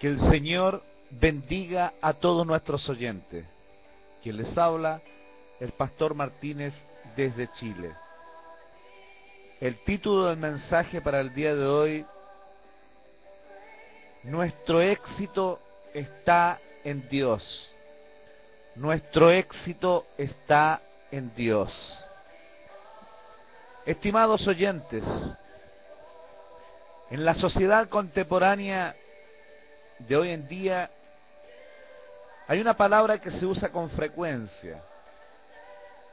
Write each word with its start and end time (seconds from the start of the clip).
Que 0.00 0.08
el 0.08 0.18
Señor 0.30 0.82
bendiga 1.10 1.92
a 2.00 2.14
todos 2.14 2.46
nuestros 2.46 2.88
oyentes. 2.88 3.44
Quien 4.22 4.38
les 4.38 4.56
habla, 4.56 5.02
el 5.60 5.72
pastor 5.72 6.14
Martínez 6.14 6.72
desde 7.16 7.52
Chile. 7.52 7.92
El 9.60 9.78
título 9.84 10.28
del 10.28 10.38
mensaje 10.38 11.02
para 11.02 11.20
el 11.20 11.34
día 11.34 11.54
de 11.54 11.66
hoy, 11.66 12.06
Nuestro 14.22 14.80
éxito 14.80 15.60
está 15.92 16.58
en 16.82 17.06
Dios. 17.08 17.70
Nuestro 18.76 19.30
éxito 19.30 20.06
está 20.16 20.80
en 21.10 21.34
Dios. 21.34 21.70
Estimados 23.84 24.46
oyentes, 24.46 25.04
en 27.10 27.22
la 27.22 27.34
sociedad 27.34 27.88
contemporánea 27.88 28.94
de 30.06 30.16
hoy 30.16 30.30
en 30.30 30.48
día 30.48 30.90
hay 32.46 32.60
una 32.60 32.74
palabra 32.74 33.18
que 33.18 33.30
se 33.30 33.46
usa 33.46 33.68
con 33.68 33.90
frecuencia, 33.90 34.82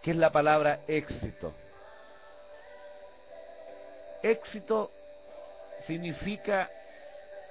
que 0.00 0.12
es 0.12 0.16
la 0.16 0.30
palabra 0.30 0.80
éxito. 0.86 1.52
Éxito 4.22 4.90
significa 5.86 6.70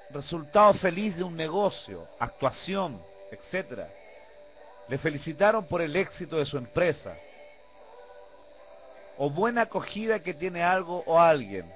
resultado 0.09 0.73
feliz 0.75 1.15
de 1.15 1.23
un 1.23 1.35
negocio, 1.35 2.07
actuación, 2.17 3.01
etcétera. 3.29 3.87
Le 4.87 4.97
felicitaron 4.97 5.65
por 5.67 5.81
el 5.81 5.95
éxito 5.95 6.37
de 6.37 6.45
su 6.45 6.57
empresa 6.57 7.15
o 9.17 9.29
buena 9.29 9.63
acogida 9.63 10.19
que 10.19 10.33
tiene 10.33 10.63
algo 10.63 11.03
o 11.05 11.19
alguien. 11.19 11.71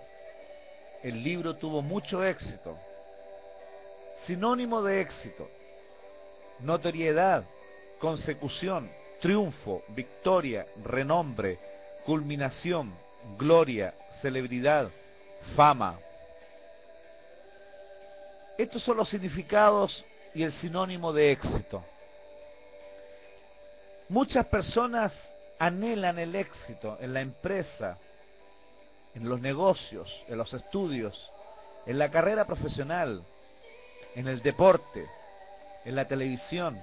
El 1.03 1.23
libro 1.23 1.55
tuvo 1.55 1.81
mucho 1.81 2.23
éxito. 2.23 2.75
Sinónimo 4.25 4.81
de 4.81 5.01
éxito. 5.01 5.47
Notoriedad, 6.59 7.43
consecución, 7.99 8.89
triunfo, 9.21 9.83
victoria, 9.89 10.65
renombre, 10.83 11.59
culminación, 12.05 12.93
gloria, 13.37 13.93
celebridad, 14.21 14.89
fama. 15.55 15.99
Estos 18.57 18.83
son 18.83 18.97
los 18.97 19.09
significados 19.09 20.03
y 20.33 20.43
el 20.43 20.51
sinónimo 20.51 21.11
de 21.11 21.31
éxito. 21.31 21.83
Muchas 24.09 24.45
personas 24.45 25.13
anhelan 25.59 26.19
el 26.19 26.35
éxito 26.35 26.97
en 26.99 27.13
la 27.13 27.21
empresa, 27.21 27.97
en 29.13 29.27
los 29.27 29.39
negocios, 29.39 30.23
en 30.27 30.37
los 30.37 30.53
estudios, 30.53 31.31
en 31.85 31.97
la 31.97 32.09
carrera 32.09 32.45
profesional, 32.45 33.23
en 34.15 34.27
el 34.27 34.41
deporte, 34.41 35.07
en 35.83 35.95
la 35.95 36.05
televisión, 36.05 36.81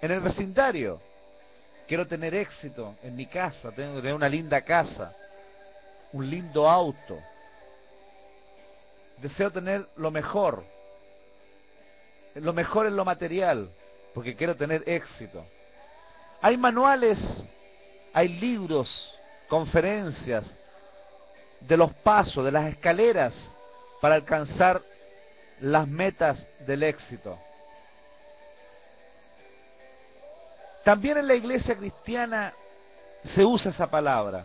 en 0.00 0.10
el 0.10 0.20
vecindario. 0.20 1.00
Quiero 1.86 2.06
tener 2.06 2.34
éxito 2.34 2.96
en 3.02 3.14
mi 3.14 3.26
casa, 3.26 3.70
tengo 3.72 3.96
tener 3.96 4.14
una 4.14 4.28
linda 4.28 4.62
casa, 4.62 5.14
un 6.12 6.28
lindo 6.28 6.68
auto. 6.68 7.18
Deseo 9.18 9.50
tener 9.50 9.86
lo 9.96 10.10
mejor, 10.10 10.64
lo 12.34 12.52
mejor 12.52 12.86
en 12.86 12.96
lo 12.96 13.04
material, 13.04 13.68
porque 14.14 14.34
quiero 14.34 14.56
tener 14.56 14.82
éxito. 14.86 15.44
Hay 16.40 16.56
manuales, 16.56 17.18
hay 18.14 18.28
libros, 18.28 19.14
conferencias 19.48 20.50
de 21.60 21.76
los 21.76 21.92
pasos, 21.96 22.44
de 22.44 22.50
las 22.50 22.72
escaleras 22.72 23.34
para 24.00 24.14
alcanzar 24.14 24.80
las 25.62 25.86
metas 25.86 26.44
del 26.66 26.82
éxito. 26.82 27.38
También 30.84 31.18
en 31.18 31.28
la 31.28 31.34
iglesia 31.34 31.76
cristiana 31.76 32.52
se 33.22 33.44
usa 33.44 33.70
esa 33.70 33.86
palabra, 33.86 34.44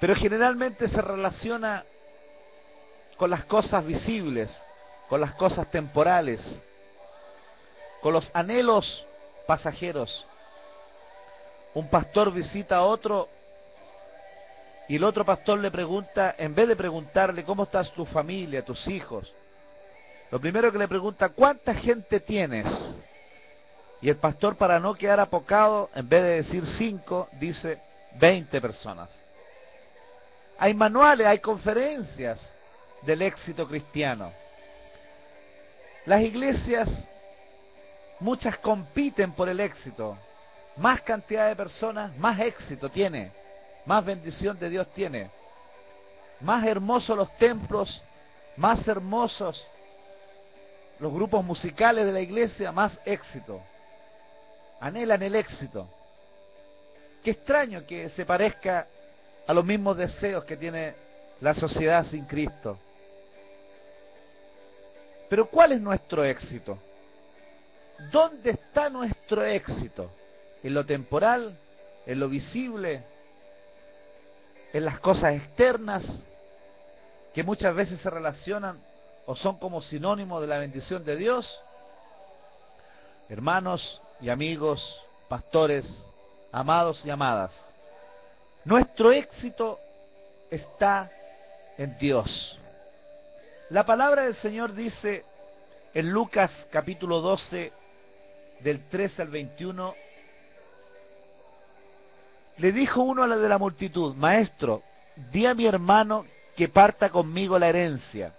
pero 0.00 0.16
generalmente 0.16 0.88
se 0.88 1.02
relaciona 1.02 1.84
con 3.18 3.28
las 3.28 3.44
cosas 3.44 3.84
visibles, 3.84 4.50
con 5.10 5.20
las 5.20 5.34
cosas 5.34 5.70
temporales, 5.70 6.42
con 8.00 8.14
los 8.14 8.30
anhelos 8.32 9.04
pasajeros. 9.46 10.26
Un 11.74 11.90
pastor 11.90 12.32
visita 12.32 12.76
a 12.76 12.82
otro 12.82 13.28
y 14.90 14.96
el 14.96 15.04
otro 15.04 15.24
pastor 15.24 15.60
le 15.60 15.70
pregunta, 15.70 16.34
en 16.36 16.52
vez 16.52 16.66
de 16.66 16.74
preguntarle 16.74 17.44
cómo 17.44 17.62
estás 17.62 17.92
tu 17.92 18.04
familia, 18.04 18.64
tus 18.64 18.88
hijos, 18.88 19.32
lo 20.30 20.40
primero 20.40 20.72
que 20.72 20.78
le 20.78 20.88
pregunta, 20.88 21.28
¿cuánta 21.28 21.72
gente 21.74 22.20
tienes? 22.20 22.66
Y 24.02 24.08
el 24.08 24.16
pastor, 24.16 24.56
para 24.56 24.80
no 24.80 24.94
quedar 24.94 25.20
apocado, 25.20 25.90
en 25.94 26.08
vez 26.08 26.22
de 26.22 26.30
decir 26.42 26.64
cinco, 26.76 27.28
dice 27.38 27.78
veinte 28.16 28.60
personas. 28.60 29.08
Hay 30.58 30.74
manuales, 30.74 31.26
hay 31.26 31.38
conferencias 31.38 32.52
del 33.02 33.22
éxito 33.22 33.66
cristiano. 33.68 34.32
Las 36.04 36.20
iglesias 36.22 37.06
Muchas 38.20 38.58
compiten 38.58 39.32
por 39.32 39.48
el 39.48 39.60
éxito. 39.60 40.16
Más 40.76 41.00
cantidad 41.00 41.48
de 41.48 41.56
personas, 41.56 42.14
más 42.18 42.38
éxito 42.38 42.90
tiene. 42.90 43.32
Más 43.90 44.04
bendición 44.04 44.56
de 44.56 44.70
Dios 44.70 44.86
tiene. 44.94 45.32
Más 46.42 46.64
hermosos 46.64 47.16
los 47.16 47.36
templos, 47.38 48.00
más 48.56 48.86
hermosos 48.86 49.66
los 51.00 51.12
grupos 51.12 51.44
musicales 51.44 52.06
de 52.06 52.12
la 52.12 52.20
iglesia, 52.20 52.70
más 52.70 52.96
éxito. 53.04 53.60
Anhelan 54.78 55.20
el 55.24 55.34
éxito. 55.34 55.88
Qué 57.24 57.32
extraño 57.32 57.84
que 57.84 58.10
se 58.10 58.24
parezca 58.24 58.86
a 59.44 59.52
los 59.52 59.64
mismos 59.64 59.96
deseos 59.96 60.44
que 60.44 60.56
tiene 60.56 60.94
la 61.40 61.52
sociedad 61.52 62.04
sin 62.04 62.26
Cristo. 62.26 62.78
Pero 65.28 65.48
¿cuál 65.48 65.72
es 65.72 65.80
nuestro 65.80 66.24
éxito? 66.24 66.78
¿Dónde 68.12 68.50
está 68.50 68.88
nuestro 68.88 69.44
éxito? 69.44 70.12
¿En 70.62 70.74
lo 70.74 70.86
temporal? 70.86 71.58
¿En 72.06 72.20
lo 72.20 72.28
visible? 72.28 73.18
¿En 74.72 74.84
las 74.84 75.00
cosas 75.00 75.34
externas 75.34 76.04
que 77.34 77.42
muchas 77.42 77.74
veces 77.74 78.00
se 78.00 78.10
relacionan 78.10 78.78
o 79.26 79.34
son 79.34 79.58
como 79.58 79.82
sinónimo 79.82 80.40
de 80.40 80.46
la 80.46 80.58
bendición 80.58 81.04
de 81.04 81.16
Dios? 81.16 81.60
Hermanos 83.28 84.00
y 84.20 84.28
amigos, 84.28 85.00
pastores, 85.28 85.86
amados 86.52 87.04
y 87.04 87.10
amadas, 87.10 87.52
nuestro 88.64 89.10
éxito 89.12 89.78
está 90.50 91.10
en 91.78 91.96
Dios. 91.98 92.58
La 93.70 93.86
palabra 93.86 94.22
del 94.22 94.34
Señor 94.34 94.74
dice 94.74 95.24
en 95.94 96.10
Lucas 96.10 96.66
capítulo 96.70 97.20
12, 97.20 97.72
del 98.60 98.88
13 98.88 99.22
al 99.22 99.28
21, 99.28 99.94
le 102.60 102.72
dijo 102.72 103.02
uno 103.02 103.22
a 103.22 103.26
la 103.26 103.36
de 103.36 103.48
la 103.48 103.58
multitud, 103.58 104.14
Maestro, 104.14 104.82
di 105.32 105.46
a 105.46 105.54
mi 105.54 105.66
hermano 105.66 106.24
que 106.56 106.68
parta 106.68 107.10
conmigo 107.10 107.58
la 107.58 107.68
herencia. 107.68 108.34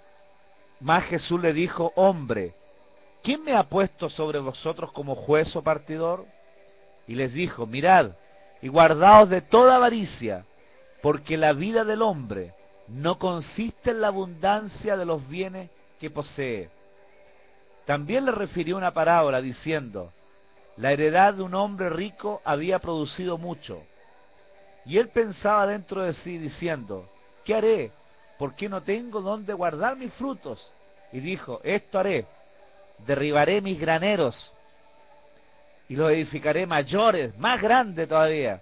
Mas 0.80 1.06
Jesús 1.06 1.42
le 1.42 1.54
dijo, 1.54 1.92
Hombre, 1.96 2.54
¿quién 3.24 3.44
me 3.44 3.54
ha 3.54 3.64
puesto 3.64 4.09
sobre 4.09 4.40
vosotros 4.40 4.92
como 4.92 5.16
juez 5.16 5.56
o 5.56 5.62
partidor? 5.62 6.26
Y 7.08 7.16
les 7.16 7.34
dijo, 7.34 7.66
Mirad, 7.66 8.12
y 8.62 8.68
guardaos 8.68 9.30
de 9.30 9.42
toda 9.42 9.76
avaricia, 9.76 10.46
porque 11.02 11.38
la 11.38 11.53
vida 11.53 11.84
del 11.84 12.02
hombre 12.02 12.53
no 12.88 13.17
consiste 13.17 13.91
en 13.91 14.02
la 14.02 14.08
abundancia 14.08 14.96
de 14.97 15.06
los 15.06 15.28
bienes 15.28 15.70
que 16.00 16.09
posee 16.09 16.70
también 17.85 18.26
le 18.26 18.32
refirió 18.32 18.78
una 18.78 18.94
parábola 18.94 19.41
diciendo, 19.41 20.12
la 20.78 20.91
heredad 20.91 21.34
de 21.34 21.44
un 21.44 21.56
hombre 21.56 21.90
rico 21.90 22.41
había 22.46 22.79
producido 22.79 23.38
mucho. 23.38 23.84
Y 24.85 24.97
él 24.97 25.09
pensaba 25.09 25.67
dentro 25.67 26.03
de 26.03 26.13
sí 26.13 26.37
diciendo, 26.37 27.07
¿qué 27.45 27.55
haré? 27.55 27.91
¿Por 28.37 28.55
qué 28.55 28.67
no 28.67 28.81
tengo 28.81 29.22
dónde 29.22 29.53
guardar 29.53 29.95
mis 29.95 30.13
frutos? 30.13 30.72
Y 31.11 31.19
dijo, 31.19 31.59
esto 31.63 31.99
haré, 31.99 32.25
derribaré 33.05 33.61
mis 33.61 33.79
graneros 33.79 34.51
y 35.87 35.95
los 35.95 36.11
edificaré 36.11 36.66
mayores, 36.66 37.37
más 37.37 37.61
grandes 37.61 38.07
todavía. 38.07 38.61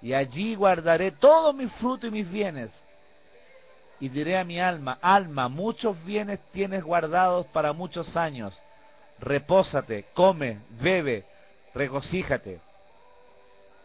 Y 0.00 0.14
allí 0.14 0.54
guardaré 0.54 1.10
todos 1.10 1.54
mis 1.54 1.72
frutos 1.72 2.08
y 2.08 2.12
mis 2.12 2.30
bienes 2.30 2.72
y 4.02 4.08
diré 4.08 4.36
a 4.36 4.42
mi 4.42 4.58
alma, 4.58 4.98
alma, 5.00 5.48
muchos 5.48 5.96
bienes 6.04 6.40
tienes 6.50 6.82
guardados 6.82 7.46
para 7.52 7.72
muchos 7.72 8.16
años. 8.16 8.52
Repósate, 9.20 10.06
come, 10.12 10.58
bebe, 10.70 11.24
regocíjate. 11.72 12.58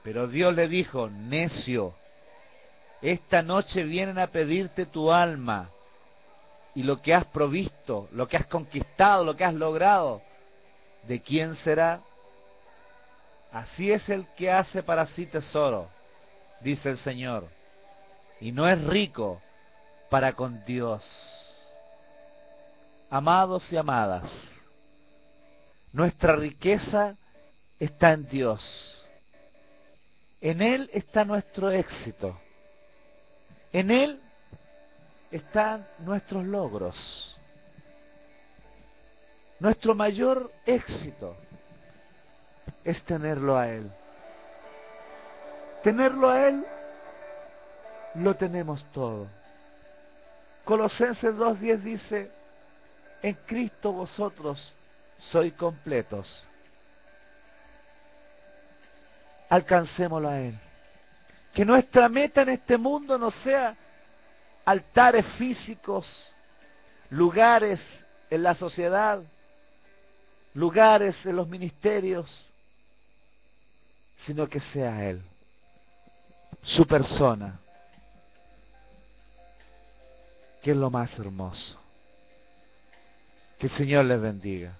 Pero 0.07 0.25
Dios 0.25 0.55
le 0.55 0.69
dijo, 0.69 1.09
necio, 1.09 1.93
esta 3.01 3.41
noche 3.41 3.83
vienen 3.83 4.17
a 4.17 4.27
pedirte 4.27 4.85
tu 4.85 5.11
alma, 5.11 5.69
y 6.73 6.83
lo 6.83 7.01
que 7.01 7.13
has 7.13 7.25
provisto, 7.25 8.07
lo 8.13 8.25
que 8.25 8.37
has 8.37 8.45
conquistado, 8.45 9.25
lo 9.25 9.35
que 9.35 9.43
has 9.43 9.53
logrado, 9.53 10.21
¿de 11.09 11.19
quién 11.19 11.57
será? 11.57 11.99
Así 13.51 13.91
es 13.91 14.07
el 14.07 14.25
que 14.37 14.49
hace 14.49 14.81
para 14.81 15.05
sí 15.07 15.25
tesoro, 15.25 15.89
dice 16.61 16.89
el 16.91 16.99
Señor, 16.99 17.45
y 18.39 18.53
no 18.53 18.65
es 18.65 18.81
rico 18.85 19.41
para 20.09 20.31
con 20.31 20.63
Dios. 20.63 21.03
Amados 23.09 23.69
y 23.73 23.75
amadas, 23.75 24.23
nuestra 25.91 26.37
riqueza 26.37 27.17
está 27.77 28.13
en 28.13 28.25
Dios. 28.29 28.96
En 30.41 30.61
Él 30.61 30.89
está 30.93 31.25
nuestro 31.25 31.71
éxito. 31.71 32.39
En 33.73 33.91
Él 33.91 34.19
están 35.31 35.85
nuestros 35.99 36.45
logros. 36.45 37.37
Nuestro 39.59 39.95
mayor 39.95 40.51
éxito 40.65 41.35
es 42.83 43.01
tenerlo 43.03 43.57
a 43.57 43.67
Él. 43.69 43.91
Tenerlo 45.83 46.29
a 46.29 46.47
Él, 46.47 46.65
lo 48.15 48.35
tenemos 48.35 48.85
todo. 48.93 49.27
Colosenses 50.63 51.33
2.10 51.33 51.77
dice, 51.79 52.31
en 53.21 53.33
Cristo 53.45 53.91
vosotros 53.91 54.73
sois 55.17 55.53
completos. 55.53 56.45
Alcancémoslo 59.49 60.29
a 60.29 60.39
Él. 60.39 60.59
Que 61.53 61.65
nuestra 61.65 62.07
meta 62.09 62.41
en 62.43 62.49
este 62.49 62.77
mundo 62.77 63.17
no 63.17 63.31
sea 63.31 63.75
altares 64.65 65.25
físicos, 65.37 66.05
lugares 67.09 67.79
en 68.29 68.43
la 68.43 68.53
sociedad, 68.53 69.21
lugares 70.53 71.15
en 71.25 71.35
los 71.35 71.47
ministerios, 71.47 72.29
sino 74.25 74.47
que 74.47 74.59
sea 74.59 75.05
Él, 75.05 75.21
su 76.63 76.85
persona, 76.85 77.59
que 80.61 80.71
es 80.71 80.77
lo 80.77 80.89
más 80.89 81.17
hermoso. 81.17 81.79
Que 83.57 83.67
el 83.67 83.71
Señor 83.71 84.05
les 84.05 84.19
bendiga. 84.19 84.73